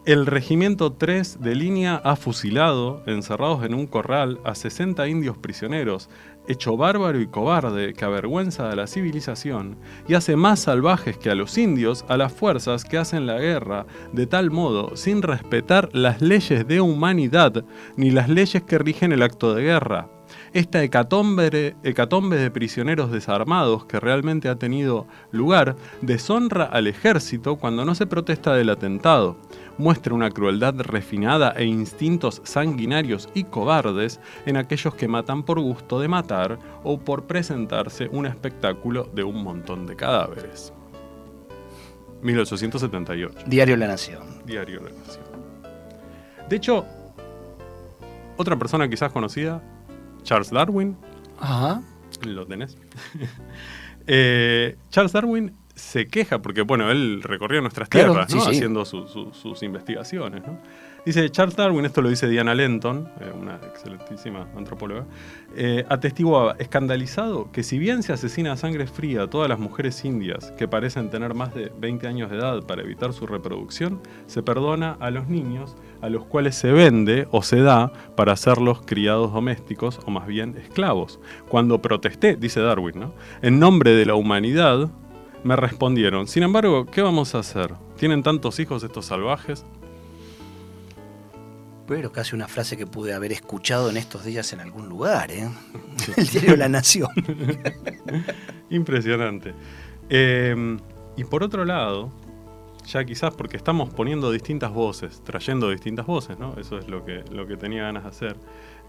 El 0.05 0.27
regimiento 0.27 0.93
3 0.93 1.41
de 1.41 1.55
línea 1.55 1.95
ha 1.95 2.15
fusilado, 2.15 3.01
encerrados 3.07 3.65
en 3.65 3.73
un 3.73 3.87
corral, 3.87 4.39
a 4.43 4.53
60 4.53 5.07
indios 5.07 5.35
prisioneros, 5.35 6.11
hecho 6.47 6.77
bárbaro 6.77 7.19
y 7.19 7.25
cobarde 7.25 7.95
que 7.95 8.05
avergüenza 8.05 8.69
a 8.69 8.75
la 8.75 8.85
civilización 8.85 9.77
y 10.07 10.13
hace 10.13 10.35
más 10.35 10.59
salvajes 10.59 11.17
que 11.17 11.31
a 11.31 11.35
los 11.35 11.57
indios 11.57 12.05
a 12.07 12.17
las 12.17 12.31
fuerzas 12.31 12.85
que 12.85 12.99
hacen 12.99 13.25
la 13.25 13.39
guerra, 13.39 13.87
de 14.13 14.27
tal 14.27 14.51
modo 14.51 14.95
sin 14.95 15.23
respetar 15.23 15.89
las 15.91 16.21
leyes 16.21 16.67
de 16.67 16.81
humanidad 16.81 17.65
ni 17.97 18.11
las 18.11 18.29
leyes 18.29 18.61
que 18.61 18.77
rigen 18.77 19.11
el 19.11 19.23
acto 19.23 19.55
de 19.55 19.63
guerra. 19.63 20.14
Esta 20.55 20.81
hecatombe, 20.81 21.49
de 21.49 22.49
prisioneros 22.49 23.11
desarmados 23.11 23.83
que 23.87 23.99
realmente 23.99 24.47
ha 24.47 24.55
tenido 24.55 25.05
lugar 25.31 25.75
deshonra 26.01 26.63
al 26.63 26.87
ejército 26.87 27.57
cuando 27.57 27.83
no 27.83 27.93
se 27.93 28.07
protesta 28.07 28.53
del 28.53 28.69
atentado 28.69 29.35
muestra 29.77 30.13
una 30.13 30.31
crueldad 30.31 30.75
refinada 30.75 31.53
e 31.57 31.65
instintos 31.65 32.41
sanguinarios 32.45 33.27
y 33.33 33.43
cobardes 33.43 34.21
en 34.45 34.55
aquellos 34.55 34.95
que 34.95 35.09
matan 35.09 35.43
por 35.43 35.59
gusto 35.59 35.99
de 35.99 36.07
matar 36.07 36.57
o 36.85 37.01
por 37.01 37.27
presentarse 37.27 38.07
un 38.07 38.25
espectáculo 38.25 39.09
de 39.13 39.25
un 39.25 39.43
montón 39.43 39.85
de 39.85 39.97
cadáveres. 39.97 40.71
1878. 42.21 43.39
Diario 43.45 43.75
La 43.75 43.87
Nación. 43.87 44.23
Diario 44.45 44.79
La 44.83 44.91
Nación. 44.91 45.25
De 46.47 46.55
hecho, 46.55 46.85
otra 48.37 48.55
persona 48.55 48.87
quizás 48.87 49.11
conocida, 49.11 49.61
Charles 50.25 50.49
Darwin. 50.49 50.97
Ajá. 51.39 51.81
Lo 52.23 52.45
tenés. 52.45 52.77
Eh, 54.07 54.77
Charles 54.91 55.13
Darwin 55.13 55.51
se 55.73 56.05
queja, 56.07 56.39
porque 56.39 56.61
bueno, 56.61 56.91
él 56.91 57.23
recorrió 57.23 57.59
nuestras 57.61 57.89
tierras, 57.89 58.31
haciendo 58.31 58.85
sus 58.85 59.63
investigaciones. 59.63 60.43
Dice 61.05 61.29
Charles 61.29 61.55
Darwin, 61.55 61.85
esto 61.85 62.01
lo 62.01 62.09
dice 62.09 62.27
Diana 62.27 62.55
Lenton, 62.55 63.07
eh, 63.21 63.31
una 63.39 63.57
excelentísima 63.57 64.47
antropóloga, 64.57 65.05
eh, 65.55 65.85
atestiguaba, 65.87 66.55
escandalizado, 66.57 67.51
que 67.51 67.61
si 67.61 67.77
bien 67.77 68.01
se 68.01 68.11
asesina 68.11 68.53
a 68.53 68.57
sangre 68.57 68.87
fría 68.87 69.21
a 69.21 69.29
todas 69.29 69.47
las 69.47 69.59
mujeres 69.59 70.03
indias 70.03 70.51
que 70.57 70.67
parecen 70.67 71.11
tener 71.11 71.35
más 71.35 71.53
de 71.53 71.71
20 71.77 72.07
años 72.07 72.31
de 72.31 72.37
edad 72.37 72.63
para 72.63 72.81
evitar 72.81 73.13
su 73.13 73.27
reproducción, 73.27 74.01
se 74.25 74.41
perdona 74.41 74.97
a 74.99 75.11
los 75.11 75.27
niños 75.27 75.75
a 76.01 76.09
los 76.09 76.25
cuales 76.25 76.55
se 76.55 76.71
vende 76.71 77.27
o 77.29 77.43
se 77.43 77.61
da 77.61 77.93
para 78.15 78.33
hacerlos 78.33 78.81
criados 78.83 79.31
domésticos 79.31 79.99
o 80.07 80.09
más 80.09 80.25
bien 80.25 80.57
esclavos. 80.57 81.19
Cuando 81.47 81.83
protesté, 81.83 82.35
dice 82.35 82.61
Darwin, 82.61 82.99
¿no? 82.99 83.13
en 83.43 83.59
nombre 83.59 83.91
de 83.91 84.07
la 84.07 84.15
humanidad, 84.15 84.89
me 85.43 85.55
respondieron, 85.55 86.27
sin 86.27 86.41
embargo, 86.41 86.87
¿qué 86.87 87.03
vamos 87.03 87.35
a 87.35 87.39
hacer? 87.39 87.75
¿Tienen 87.95 88.23
tantos 88.23 88.59
hijos 88.59 88.83
estos 88.83 89.05
salvajes? 89.05 89.63
Pero 91.87 92.11
casi 92.11 92.35
una 92.35 92.47
frase 92.47 92.77
que 92.77 92.87
pude 92.87 93.13
haber 93.13 93.31
escuchado 93.31 93.89
en 93.89 93.97
estos 93.97 94.25
días 94.25 94.51
en 94.53 94.59
algún 94.59 94.89
lugar, 94.89 95.31
¿eh? 95.31 95.47
El 96.17 96.27
diario 96.27 96.55
La 96.55 96.67
Nación. 96.67 97.09
Impresionante. 98.69 99.53
Em, 100.09 100.79
y 101.15 101.23
por 101.23 101.43
otro 101.43 101.63
lado, 101.63 102.11
ya 102.87 103.03
quizás 103.03 103.33
porque 103.35 103.57
estamos 103.57 103.89
poniendo 103.93 104.31
distintas 104.31 104.71
voces, 104.71 105.21
trayendo 105.23 105.69
distintas 105.69 106.05
voces, 106.05 106.39
¿no? 106.39 106.55
Eso 106.59 106.77
es 106.77 106.87
lo 106.87 107.05
que, 107.05 107.23
lo 107.31 107.45
que 107.45 107.57
tenía 107.57 107.83
ganas 107.83 108.03
de 108.03 108.09
hacer. 108.09 108.37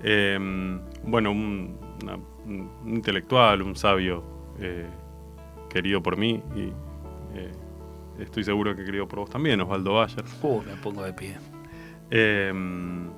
Em, 0.02 0.80
bueno, 1.04 1.30
un, 1.30 1.78
intelectual, 2.86 3.62
un 3.62 3.76
sabio 3.76 4.24
eh, 4.58 4.86
querido 5.68 6.02
por 6.02 6.16
mí 6.16 6.42
y 6.54 6.72
eh, 7.34 7.52
estoy 8.18 8.44
seguro 8.44 8.74
que 8.76 8.84
querido 8.84 9.06
por 9.08 9.20
vos 9.20 9.30
también, 9.30 9.60
Osvaldo 9.60 9.94
Bayer. 9.94 10.24
Uh, 10.42 10.62
me 10.62 10.76
pongo 10.76 11.02
de 11.02 11.12
pie. 11.12 11.36
Em, 12.10 13.08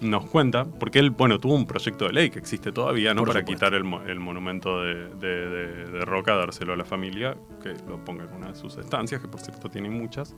nos 0.00 0.26
cuenta, 0.26 0.64
porque 0.64 0.98
él, 0.98 1.10
bueno, 1.10 1.40
tuvo 1.40 1.54
un 1.54 1.66
proyecto 1.66 2.06
de 2.06 2.12
ley 2.12 2.30
que 2.30 2.38
existe 2.38 2.72
todavía, 2.72 3.14
¿no? 3.14 3.24
Para 3.24 3.44
quitar 3.44 3.74
el, 3.74 3.84
monumento 3.84 4.82
de, 4.82 6.04
Roca, 6.04 6.34
dárselo 6.34 6.74
a 6.74 6.76
la 6.76 6.84
familia, 6.84 7.36
que 7.62 7.74
lo 7.88 8.04
ponga 8.04 8.24
en 8.24 8.32
una 8.32 8.48
de 8.48 8.54
sus 8.54 8.76
estancias, 8.76 9.20
que 9.20 9.28
por 9.28 9.40
cierto 9.40 9.70
tiene 9.70 9.88
muchas. 9.90 10.34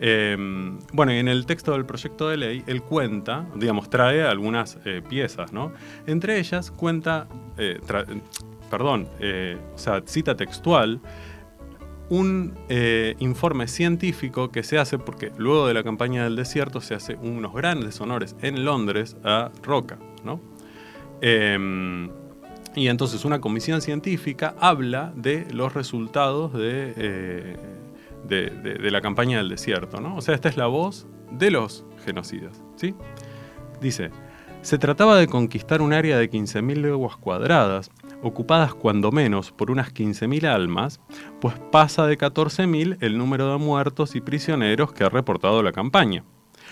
Em, 0.00 0.78
bueno, 0.92 1.12
y 1.12 1.18
en 1.18 1.28
el 1.28 1.46
texto 1.46 1.72
del 1.72 1.86
proyecto 1.86 2.28
de 2.28 2.36
ley, 2.36 2.64
él 2.66 2.82
cuenta, 2.82 3.46
digamos, 3.54 3.88
trae 3.88 4.22
algunas 4.22 4.78
eh, 4.84 5.02
piezas, 5.08 5.52
¿no? 5.52 5.72
Entre 6.06 6.38
ellas 6.38 6.70
cuenta, 6.70 7.28
eh, 7.56 7.78
perdón, 8.70 9.08
eh, 9.20 9.56
o 9.74 9.78
sea, 9.78 10.02
cita 10.04 10.34
textual, 10.34 11.00
un 12.10 12.54
eh, 12.68 13.16
informe 13.18 13.66
científico 13.68 14.50
que 14.50 14.62
se 14.62 14.78
hace 14.78 14.98
porque 14.98 15.32
luego 15.36 15.66
de 15.66 15.74
la 15.74 15.82
campaña 15.82 16.24
del 16.24 16.36
desierto 16.36 16.80
se 16.80 16.94
hace 16.94 17.16
unos 17.16 17.54
grandes 17.54 18.00
honores 18.00 18.36
en 18.42 18.64
Londres 18.64 19.16
a 19.24 19.50
Roca, 19.62 19.98
¿no? 20.22 20.40
Em, 21.20 22.10
y 22.74 22.88
entonces 22.88 23.24
una 23.24 23.40
comisión 23.40 23.80
científica 23.80 24.54
habla 24.58 25.12
de 25.16 25.46
los 25.52 25.72
resultados 25.72 26.52
de, 26.52 26.92
eh, 26.96 27.56
de, 28.28 28.90
la 28.90 29.00
campaña 29.00 29.38
del 29.38 29.48
desierto, 29.48 30.00
¿no? 30.00 30.16
O 30.16 30.20
sea, 30.20 30.34
esta 30.34 30.48
es 30.48 30.56
la 30.56 30.66
voz 30.66 31.06
de 31.30 31.50
los 31.50 31.84
genocidas, 32.04 32.62
¿sí? 32.76 32.94
Dice, 33.80 34.10
se 34.62 34.78
trataba 34.78 35.16
de 35.16 35.26
conquistar 35.26 35.82
un 35.82 35.92
área 35.92 36.18
de 36.18 36.30
15.000 36.30 36.76
leguas 36.80 37.16
cuadradas 37.16 37.90
ocupadas 38.24 38.74
cuando 38.74 39.12
menos 39.12 39.52
por 39.52 39.70
unas 39.70 39.92
15.000 39.92 40.46
almas, 40.46 41.00
pues 41.40 41.54
pasa 41.70 42.06
de 42.06 42.18
14.000 42.18 42.98
el 43.00 43.18
número 43.18 43.52
de 43.52 43.58
muertos 43.58 44.16
y 44.16 44.20
prisioneros 44.20 44.92
que 44.92 45.04
ha 45.04 45.08
reportado 45.08 45.62
la 45.62 45.72
campaña. 45.72 46.24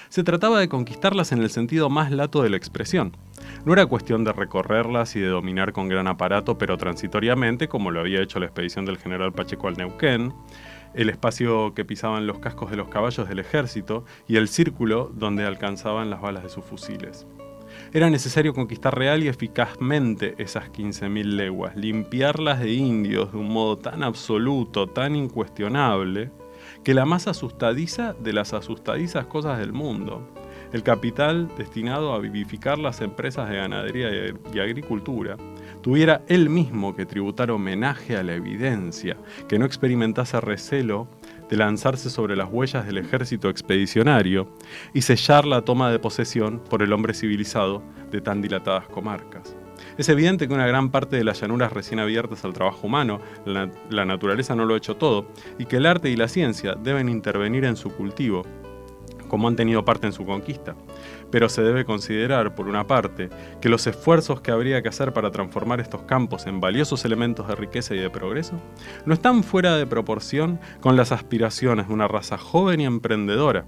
Se 0.08 0.24
trataba 0.24 0.60
de 0.60 0.68
conquistarlas 0.68 1.32
en 1.32 1.38
el 1.38 1.50
sentido 1.50 1.88
más 1.88 2.10
lato 2.10 2.42
de 2.42 2.50
la 2.50 2.56
expresión. 2.56 3.16
No 3.64 3.72
era 3.72 3.86
cuestión 3.86 4.24
de 4.24 4.32
recorrerlas 4.32 5.16
y 5.16 5.20
de 5.20 5.28
dominar 5.28 5.72
con 5.72 5.88
gran 5.88 6.06
aparato, 6.06 6.58
pero 6.58 6.76
transitoriamente, 6.76 7.68
como 7.68 7.90
lo 7.90 8.00
había 8.00 8.22
hecho 8.22 8.38
la 8.38 8.46
expedición 8.46 8.84
del 8.84 8.98
general 8.98 9.32
Pacheco 9.32 9.68
al 9.68 9.76
Neuquén, 9.76 10.34
el 10.94 11.08
espacio 11.08 11.74
que 11.74 11.84
pisaban 11.84 12.26
los 12.26 12.38
cascos 12.38 12.70
de 12.70 12.76
los 12.76 12.88
caballos 12.88 13.28
del 13.28 13.38
ejército 13.38 14.04
y 14.28 14.36
el 14.36 14.48
círculo 14.48 15.10
donde 15.14 15.46
alcanzaban 15.46 16.10
las 16.10 16.20
balas 16.20 16.42
de 16.42 16.50
sus 16.50 16.64
fusiles. 16.64 17.26
Era 17.94 18.08
necesario 18.08 18.54
conquistar 18.54 18.96
real 18.96 19.22
y 19.22 19.28
eficazmente 19.28 20.34
esas 20.38 20.72
15.000 20.72 21.24
leguas, 21.24 21.76
limpiarlas 21.76 22.60
de 22.60 22.72
indios 22.72 23.32
de 23.32 23.38
un 23.38 23.48
modo 23.48 23.76
tan 23.76 24.02
absoluto, 24.02 24.88
tan 24.88 25.14
incuestionable, 25.14 26.30
que 26.84 26.94
la 26.94 27.04
más 27.04 27.28
asustadiza 27.28 28.14
de 28.14 28.32
las 28.32 28.54
asustadizas 28.54 29.26
cosas 29.26 29.58
del 29.58 29.74
mundo, 29.74 30.26
el 30.72 30.82
capital 30.82 31.50
destinado 31.58 32.14
a 32.14 32.18
vivificar 32.18 32.78
las 32.78 33.02
empresas 33.02 33.50
de 33.50 33.56
ganadería 33.56 34.08
y 34.54 34.58
agricultura, 34.58 35.36
tuviera 35.82 36.22
él 36.28 36.48
mismo 36.48 36.96
que 36.96 37.04
tributar 37.04 37.50
homenaje 37.50 38.16
a 38.16 38.22
la 38.22 38.34
evidencia, 38.34 39.18
que 39.48 39.58
no 39.58 39.66
experimentase 39.66 40.40
recelo 40.40 41.08
de 41.52 41.58
lanzarse 41.58 42.08
sobre 42.08 42.34
las 42.34 42.48
huellas 42.50 42.86
del 42.86 42.96
ejército 42.96 43.50
expedicionario 43.50 44.48
y 44.94 45.02
sellar 45.02 45.44
la 45.44 45.60
toma 45.60 45.90
de 45.90 45.98
posesión 45.98 46.60
por 46.60 46.82
el 46.82 46.94
hombre 46.94 47.12
civilizado 47.12 47.82
de 48.10 48.22
tan 48.22 48.40
dilatadas 48.40 48.86
comarcas. 48.86 49.54
Es 49.98 50.08
evidente 50.08 50.48
que 50.48 50.54
una 50.54 50.66
gran 50.66 50.90
parte 50.90 51.16
de 51.16 51.24
las 51.24 51.42
llanuras 51.42 51.70
recién 51.70 52.00
abiertas 52.00 52.46
al 52.46 52.54
trabajo 52.54 52.86
humano, 52.86 53.20
la, 53.44 53.70
la 53.90 54.06
naturaleza 54.06 54.56
no 54.56 54.64
lo 54.64 54.72
ha 54.72 54.78
hecho 54.78 54.96
todo, 54.96 55.26
y 55.58 55.66
que 55.66 55.76
el 55.76 55.84
arte 55.84 56.08
y 56.08 56.16
la 56.16 56.26
ciencia 56.26 56.74
deben 56.74 57.10
intervenir 57.10 57.66
en 57.66 57.76
su 57.76 57.90
cultivo, 57.90 58.46
como 59.32 59.48
han 59.48 59.56
tenido 59.56 59.82
parte 59.82 60.06
en 60.06 60.12
su 60.12 60.26
conquista. 60.26 60.76
Pero 61.30 61.48
se 61.48 61.62
debe 61.62 61.86
considerar, 61.86 62.54
por 62.54 62.68
una 62.68 62.86
parte, 62.86 63.30
que 63.62 63.70
los 63.70 63.86
esfuerzos 63.86 64.42
que 64.42 64.50
habría 64.50 64.82
que 64.82 64.90
hacer 64.90 65.14
para 65.14 65.30
transformar 65.30 65.80
estos 65.80 66.02
campos 66.02 66.46
en 66.46 66.60
valiosos 66.60 67.06
elementos 67.06 67.48
de 67.48 67.54
riqueza 67.54 67.94
y 67.94 67.98
de 67.98 68.10
progreso 68.10 68.60
no 69.06 69.14
están 69.14 69.42
fuera 69.42 69.78
de 69.78 69.86
proporción 69.86 70.60
con 70.82 70.98
las 70.98 71.12
aspiraciones 71.12 71.88
de 71.88 71.94
una 71.94 72.08
raza 72.08 72.36
joven 72.36 72.82
y 72.82 72.84
emprendedora, 72.84 73.64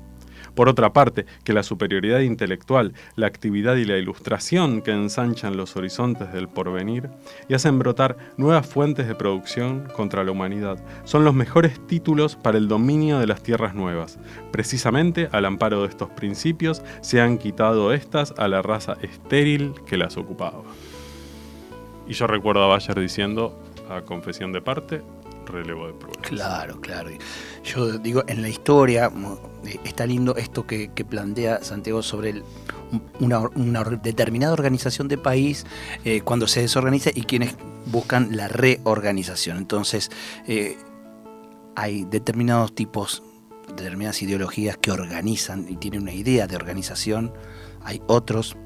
Por 0.55 0.69
otra 0.69 0.93
parte, 0.93 1.27
que 1.43 1.53
la 1.53 1.63
superioridad 1.63 2.21
intelectual, 2.21 2.95
la 3.17 3.27
actividad 3.27 3.77
y 3.77 3.85
la 3.85 3.99
ilustración 3.99 4.83
que 4.83 4.93
ensanchan 4.93 5.57
los 5.57 5.77
horizontes 5.77 6.33
del 6.33 6.49
porvenir 6.49 7.11
y 7.49 7.55
hacen 7.55 7.79
brotar 7.79 8.17
nuevas 8.37 8.67
fuentes 8.67 9.09
de 9.09 9.15
producción 9.15 9.89
contra 9.95 10.25
la 10.25 10.31
humanidad 10.31 10.79
son 11.05 11.25
los 11.25 11.35
mejores 11.35 11.85
títulos 11.87 12.37
para 12.37 12.59
el 12.59 12.69
dominio 12.69 13.19
de 13.19 13.27
las 13.27 13.43
tierras 13.43 13.75
nuevas. 13.75 14.19
Precisamente 14.53 15.29
al 15.33 15.45
amparo 15.45 15.83
de 15.83 15.89
estos 15.89 16.11
principios 16.11 16.83
se 17.01 17.21
han 17.21 17.39
quitado 17.39 17.93
estas 17.93 18.35
a 18.39 18.49
la 18.49 18.63
raza 18.63 18.97
estéril 19.03 19.75
que 19.87 19.97
las 19.97 20.17
ocupaba. 20.17 20.63
Y 22.07 22.13
yo 22.13 22.27
recuerdo 22.27 22.63
a 22.63 22.69
Bayer 22.69 23.01
diciendo, 23.01 23.59
a 23.89 24.03
confesión 24.03 24.53
de 24.53 24.61
parte, 24.61 25.03
relevo 25.47 25.87
de. 25.87 25.95
Claro, 26.23 26.81
claro. 26.81 27.11
Yo 27.63 27.99
digo, 27.99 28.25
en 28.27 28.43
la 28.43 28.49
historia 28.49 29.11
eh, 29.65 29.79
está 29.85 30.07
lindo 30.07 30.37
esto 30.37 30.67
que, 30.67 30.89
plantea 31.09 31.63
Santiago 31.63 32.03
sobre 32.03 32.43
una, 33.21 33.85
determinada 34.03 34.53
organización 34.53 35.09
de 35.09 35.19
país 35.19 35.67
eh, 36.05 36.21
cuando 36.23 36.47
se 36.47 36.61
desorganiza 36.61 37.11
y 37.15 37.23
quienes 37.23 37.57
buscan 37.87 38.37
la 38.37 38.49
reorganización. 38.49 39.59
Entonces, 39.59 40.11
eh, 40.47 40.77
hay 41.77 42.05
determinados 42.05 42.75
tipos, 42.75 43.23
determinadas 43.69 44.23
ideologías 44.23 44.77
que 44.77 44.91
organizan 44.91 45.67
y 45.69 45.77
tienen 45.77 46.03
una 46.03 46.13
idea 46.13 46.47
de 46.47 46.57
organización. 46.57 47.33
Hay 47.83 48.01
otros 48.07 48.57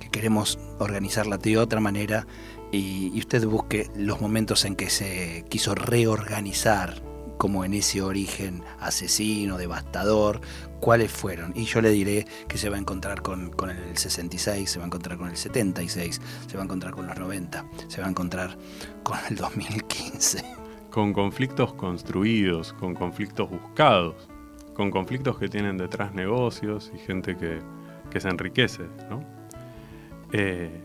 que 0.00 0.10
queremos 0.10 0.58
organizarla 0.78 1.38
de 1.38 1.58
otra 1.58 1.80
manera 1.80 2.26
y, 2.72 3.18
usted 3.18 3.44
busque 3.46 3.90
los 3.96 4.20
momentos 4.20 4.64
en 4.64 4.76
que 4.76 4.90
se 4.90 5.44
quiso 5.48 5.74
reorganizar 5.74 7.02
como 7.36 7.64
en 7.64 7.72
ese 7.72 8.02
origen 8.02 8.62
asesino, 8.80 9.58
devastador, 9.58 10.40
cuáles 10.80 11.12
fueron. 11.12 11.52
Y 11.54 11.64
yo 11.64 11.80
le 11.80 11.90
diré 11.90 12.26
que 12.48 12.58
se 12.58 12.68
va 12.68 12.76
a 12.76 12.80
encontrar 12.80 13.22
con, 13.22 13.50
con, 13.50 13.70
el 13.70 13.96
66, 13.96 14.68
se 14.68 14.78
va 14.78 14.84
a 14.84 14.86
encontrar 14.86 15.18
con 15.18 15.28
el 15.28 15.36
76, 15.36 16.20
se 16.46 16.56
va 16.56 16.62
a 16.62 16.64
encontrar 16.64 16.94
con 16.94 17.06
los 17.06 17.16
90, 17.16 17.64
se 17.86 18.00
va 18.00 18.08
a 18.08 18.10
encontrar 18.10 18.56
con 19.04 19.18
el 19.30 19.36
2015. 19.36 20.44
Con 20.90 21.12
conflictos 21.12 21.74
construidos, 21.74 22.72
con 22.72 22.94
conflictos 22.94 23.48
buscados, 23.48 24.28
con 24.74 24.90
conflictos 24.90 25.38
que 25.38 25.48
tienen 25.48 25.76
detrás 25.76 26.12
negocios 26.14 26.90
y 26.94 26.98
gente 26.98 27.36
que, 27.36 27.60
que 28.10 28.20
se 28.20 28.28
enriquece. 28.28 28.84
¿no? 29.08 29.22
Eh, 30.32 30.82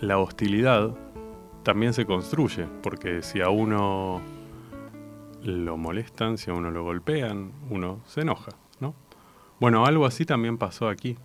la 0.00 0.18
hostilidad 0.18 0.96
también 1.68 1.92
se 1.92 2.06
construye, 2.06 2.64
porque 2.82 3.20
si 3.20 3.42
a 3.42 3.50
uno 3.50 4.22
lo 5.42 5.76
molestan, 5.76 6.38
si 6.38 6.50
a 6.50 6.54
uno 6.54 6.70
lo 6.70 6.82
golpean, 6.82 7.52
uno 7.68 8.00
se 8.06 8.22
enoja, 8.22 8.52
¿no? 8.80 8.94
Bueno, 9.60 9.84
algo 9.84 10.06
así 10.06 10.24
también 10.24 10.56
pasó 10.56 10.88
aquí. 10.88 11.18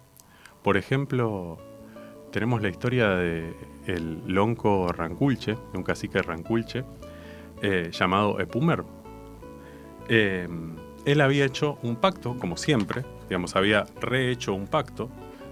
Por 0.62 0.76
ejemplo, 0.76 1.60
tenemos 2.34 2.62
la 2.62 2.68
historia 2.68 3.12
de 3.12 3.56
el 3.88 4.22
lonco 4.28 4.92
Ranculche, 4.92 5.54
de 5.72 5.78
un 5.78 5.84
cacique 5.86 6.22
Ranculche, 6.22 6.84
eh, 7.62 7.92
llamado 7.94 8.38
Epumer. 8.42 8.84
Eh, 10.10 10.50
él 11.06 11.22
había 11.22 11.46
hecho 11.46 11.78
un 11.84 11.96
pacto, 11.96 12.38
como 12.38 12.58
siempre, 12.58 13.06
digamos, 13.30 13.56
había 13.56 13.86
rehecho 14.02 14.54
un 14.54 14.68
pacto 14.68 15.10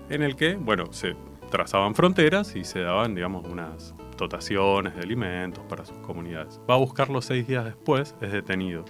en 0.09 0.21
el 0.21 0.35
que, 0.35 0.55
bueno, 0.55 0.91
se 0.91 1.15
trazaban 1.51 1.93
fronteras 1.93 2.55
y 2.55 2.63
se 2.63 2.79
daban, 2.79 3.13
digamos, 3.13 3.45
unas 3.47 3.93
dotaciones 4.17 4.95
de 4.95 5.01
alimentos 5.01 5.63
para 5.69 5.85
sus 5.85 5.97
comunidades. 5.97 6.59
Va 6.67 6.73
a 6.73 6.77
buscarlo 6.77 7.21
seis 7.21 7.47
días 7.47 7.65
después, 7.65 8.15
es 8.21 8.31
detenido 8.31 8.85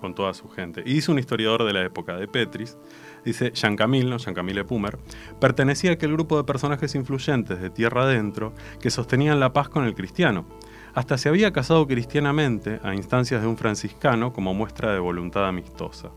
con 0.00 0.14
toda 0.14 0.34
su 0.34 0.48
gente. 0.48 0.82
Y 0.84 0.94
dice 0.94 1.12
un 1.12 1.18
historiador 1.18 1.64
de 1.64 1.72
la 1.72 1.84
época 1.84 2.16
de 2.16 2.26
Petris, 2.26 2.76
dice 3.24 3.52
Jean 3.52 3.76
Camille, 3.76 4.08
no 4.08 4.16
Jean 4.16 4.34
Camille 4.34 4.64
Pumer, 4.64 4.98
pertenecía 5.38 5.90
a 5.90 5.94
aquel 5.94 6.14
grupo 6.14 6.36
de 6.36 6.44
personajes 6.44 6.94
influyentes 6.94 7.60
de 7.60 7.70
tierra 7.70 8.04
adentro 8.04 8.54
que 8.80 8.90
sostenían 8.90 9.38
la 9.38 9.52
paz 9.52 9.68
con 9.68 9.84
el 9.84 9.94
cristiano. 9.94 10.46
Hasta 10.94 11.18
se 11.18 11.28
había 11.28 11.52
casado 11.52 11.86
cristianamente 11.86 12.80
a 12.82 12.94
instancias 12.94 13.42
de 13.42 13.46
un 13.46 13.56
franciscano 13.56 14.32
como 14.32 14.54
muestra 14.54 14.92
de 14.92 14.98
voluntad 14.98 15.46
amistosa. 15.46 16.10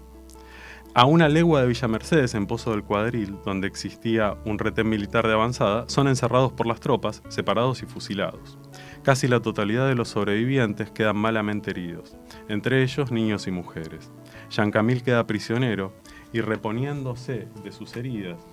A 0.96 1.06
una 1.06 1.28
legua 1.28 1.60
de 1.60 1.68
Villa 1.68 1.88
Mercedes, 1.88 2.36
en 2.36 2.46
Pozo 2.46 2.70
del 2.70 2.84
Cuadril, 2.84 3.36
donde 3.44 3.66
existía 3.66 4.38
un 4.46 4.60
retén 4.60 4.88
militar 4.88 5.26
de 5.26 5.34
avanzada, 5.34 5.86
son 5.88 6.08
encerrados 6.08 6.54
por 6.54 6.68
las 6.68 6.80
tropas, 6.80 7.24
separados 7.30 7.82
y 7.82 7.88
fusilados. 7.88 8.60
Casi 9.02 9.28
la 9.28 9.40
totalidad 9.40 9.88
de 9.88 9.96
los 9.96 10.10
sobrevivientes 10.10 10.92
quedan 10.92 11.18
malamente 11.18 11.72
heridos, 11.72 12.16
entre 12.48 12.84
ellos 12.84 13.12
niños 13.12 13.48
y 13.48 13.52
mujeres. 13.52 14.12
Jean 14.52 14.70
Camille 14.70 15.02
queda 15.02 15.26
prisionero 15.26 15.96
y 16.32 16.42
reponiéndose 16.42 17.48
de 17.64 17.72
sus 17.72 17.96
heridas, 17.96 18.46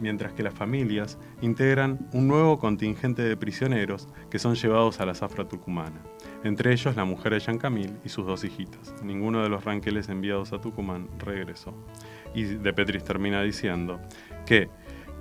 mientras 0.00 0.32
que 0.32 0.42
las 0.42 0.54
familias 0.54 1.18
integran 1.40 2.08
un 2.12 2.28
nuevo 2.28 2.58
contingente 2.58 3.22
de 3.22 3.36
prisioneros 3.36 4.08
que 4.30 4.38
son 4.38 4.54
llevados 4.54 5.00
a 5.00 5.06
la 5.06 5.14
zafra 5.14 5.46
tucumana 5.46 6.00
entre 6.44 6.72
ellos 6.72 6.96
la 6.96 7.04
mujer 7.04 7.32
de 7.32 7.40
Jean 7.40 7.58
Camille 7.58 7.94
y 8.04 8.08
sus 8.08 8.26
dos 8.26 8.44
hijitas. 8.44 8.94
Ninguno 9.02 9.42
de 9.42 9.48
los 9.48 9.64
ranqueles 9.64 10.08
enviados 10.08 10.52
a 10.52 10.60
Tucumán 10.60 11.08
regresó. 11.18 11.74
Y 12.34 12.44
de 12.44 12.72
Petris 12.72 13.04
termina 13.04 13.42
diciendo 13.42 14.00
que 14.46 14.68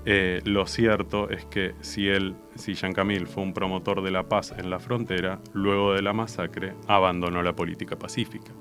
eh, 0.05 0.41
lo 0.45 0.65
cierto 0.65 1.29
es 1.29 1.45
que 1.45 1.75
si 1.81 2.07
él, 2.07 2.35
si 2.55 2.73
Jean 2.73 2.93
Camille 2.93 3.27
fue 3.27 3.43
un 3.43 3.53
promotor 3.53 4.01
de 4.01 4.11
la 4.11 4.23
paz 4.23 4.53
en 4.57 4.69
la 4.69 4.79
frontera, 4.79 5.39
luego 5.53 5.93
de 5.93 6.01
la 6.01 6.13
masacre 6.13 6.73
abandonó 6.87 7.43
la 7.43 7.53
política 7.53 7.97
pacífica. 7.97 8.51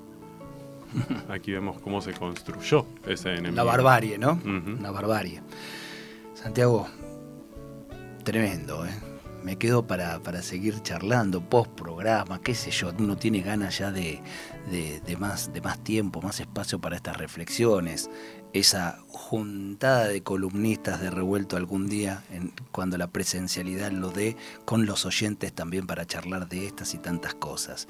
Aquí 1.29 1.51
vemos 1.51 1.79
cómo 1.79 2.01
se 2.01 2.13
construyó 2.13 2.85
ese 3.07 3.31
enemigo. 3.31 3.55
La 3.55 3.63
barbarie, 3.63 4.17
¿no? 4.17 4.39
La 4.81 4.91
barbarie. 4.91 5.41
Santiago, 6.41 6.87
tremendo, 8.23 8.83
¿eh? 8.85 9.11
me 9.43 9.57
quedo 9.57 9.85
para, 9.85 10.41
seguir 10.41 10.81
charlando, 10.81 11.39
post 11.41 11.71
programa, 11.71 12.41
qué 12.41 12.55
sé 12.55 12.71
yo, 12.71 12.91
uno 12.97 13.15
tiene 13.15 13.41
ganas 13.41 13.77
ya 13.77 13.91
de, 13.91 14.21
más, 15.19 15.53
de 15.53 15.61
más 15.61 15.83
tiempo, 15.83 16.19
más 16.21 16.39
espacio 16.39 16.79
para 16.79 16.95
estas 16.95 17.17
reflexiones, 17.17 18.09
esa 18.53 18.99
juntada 19.07 20.07
de 20.07 20.23
columnistas 20.23 20.99
de 20.99 21.11
revuelto 21.11 21.57
algún 21.57 21.87
día, 21.87 22.23
en, 22.31 22.53
cuando 22.71 22.97
la 22.97 23.07
presencialidad 23.07 23.91
lo 23.91 24.09
dé, 24.09 24.35
con 24.65 24.87
los 24.87 25.05
oyentes 25.05 25.53
también 25.53 25.85
para 25.85 26.07
charlar 26.07 26.49
de 26.49 26.65
estas 26.65 26.95
y 26.95 26.97
tantas 26.97 27.35
cosas. 27.35 27.87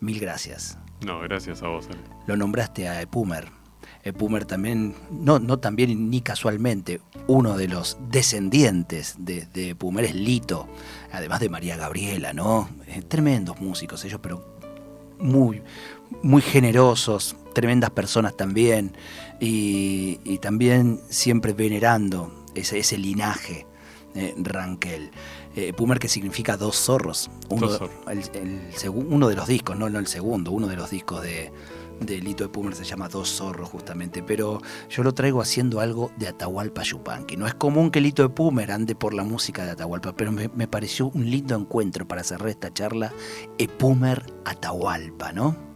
Mil 0.00 0.20
gracias. 0.20 0.78
No, 1.06 1.20
gracias 1.20 1.62
a 1.62 1.68
vos. 1.68 1.88
Lo 2.26 2.36
nombraste 2.36 2.86
a 2.86 3.00
Epumer 3.00 3.63
Pumer 4.12 4.44
también, 4.44 4.94
no, 5.10 5.38
no 5.38 5.58
también 5.58 6.10
ni 6.10 6.20
casualmente, 6.20 7.00
uno 7.26 7.56
de 7.56 7.68
los 7.68 7.96
descendientes 8.10 9.14
de, 9.18 9.46
de 9.46 9.74
Pumer 9.74 10.04
es 10.04 10.14
Lito, 10.14 10.68
además 11.10 11.40
de 11.40 11.48
María 11.48 11.76
Gabriela, 11.76 12.32
¿no? 12.34 12.68
Eh, 12.86 13.02
tremendos 13.02 13.60
músicos 13.60 14.04
ellos, 14.04 14.20
pero 14.22 14.44
muy, 15.18 15.62
muy 16.22 16.42
generosos, 16.42 17.36
tremendas 17.54 17.90
personas 17.90 18.36
también, 18.36 18.94
y, 19.40 20.38
también 20.38 21.00
siempre 21.08 21.52
venerando 21.52 22.44
ese, 22.54 22.78
ese 22.78 22.98
linaje 22.98 23.66
eh, 24.14 24.34
Rankel. 24.36 25.10
Eh, 25.56 25.72
Pumer 25.72 25.98
que 25.98 26.08
significa 26.08 26.56
dos 26.56 26.76
zorros. 26.76 27.30
Uno, 27.48 27.68
uno 28.92 29.28
de 29.28 29.34
los 29.34 29.48
discos, 29.48 29.78
no, 29.78 29.88
no 29.88 29.98
el 29.98 30.06
segundo, 30.06 30.50
uno 30.50 30.66
de 30.66 30.76
los 30.76 30.90
discos 30.90 31.22
de, 31.22 31.52
de 32.00 32.18
Lito 32.18 32.44
de 32.44 32.50
Pumer 32.50 32.74
se 32.74 32.84
llama 32.84 33.08
Dos 33.08 33.36
Zorros 33.36 33.68
justamente, 33.68 34.22
pero 34.22 34.60
yo 34.88 35.02
lo 35.02 35.14
traigo 35.14 35.40
haciendo 35.40 35.80
algo 35.80 36.10
de 36.16 36.28
Atahualpa 36.28 36.82
Yupanqui. 36.82 37.36
No 37.36 37.46
es 37.46 37.54
común 37.54 37.90
que 37.90 38.00
Lito 38.00 38.22
de 38.22 38.28
Pumer 38.28 38.72
ande 38.72 38.94
por 38.94 39.14
la 39.14 39.24
música 39.24 39.64
de 39.64 39.72
Atahualpa, 39.72 40.14
pero 40.16 40.32
me, 40.32 40.48
pareció 40.68 41.08
un 41.08 41.30
lindo 41.30 41.54
encuentro 41.54 42.06
para 42.06 42.22
cerrar 42.24 42.48
esta 42.48 42.72
charla, 42.72 43.12
Epumer 43.58 44.24
Atahualpa, 44.44 45.32
¿no? 45.32 45.74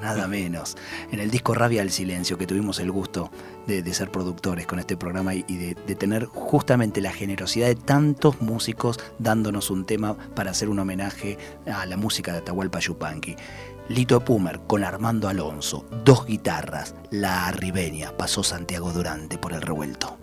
Nada 0.00 0.28
menos. 0.28 0.76
En 1.10 1.18
el 1.18 1.30
disco 1.30 1.54
Rabia 1.54 1.82
al 1.82 1.90
Silencio, 1.90 2.36
que 2.36 2.46
tuvimos 2.46 2.78
el 2.78 2.92
gusto 2.92 3.30
de, 3.66 3.82
ser 3.94 4.10
productores 4.10 4.66
con 4.66 4.78
este 4.78 4.96
programa 4.96 5.34
y, 5.34 5.42
de, 5.42 5.76
de, 5.86 5.94
tener 5.94 6.26
justamente 6.26 7.00
la 7.00 7.12
generosidad 7.12 7.66
de 7.66 7.74
tantos 7.74 8.40
músicos 8.40 9.00
dándonos 9.18 9.70
un 9.70 9.84
tema 9.84 10.16
para 10.34 10.50
hacer 10.50 10.68
un 10.68 10.78
homenaje 10.78 11.38
a 11.66 11.86
la 11.86 11.96
música 11.96 12.32
de 12.32 12.38
Atahualpa 12.38 12.78
Yupanqui. 12.78 13.36
Lito 13.88 14.20
Pumer 14.20 14.60
con 14.60 14.84
Armando 14.84 15.28
Alonso, 15.28 15.84
dos 16.04 16.24
guitarras, 16.24 16.94
la 17.10 17.46
arribeña, 17.46 18.16
pasó 18.16 18.42
Santiago 18.42 18.92
Durante 18.92 19.38
por 19.38 19.52
el 19.52 19.60
revuelto. 19.60 20.18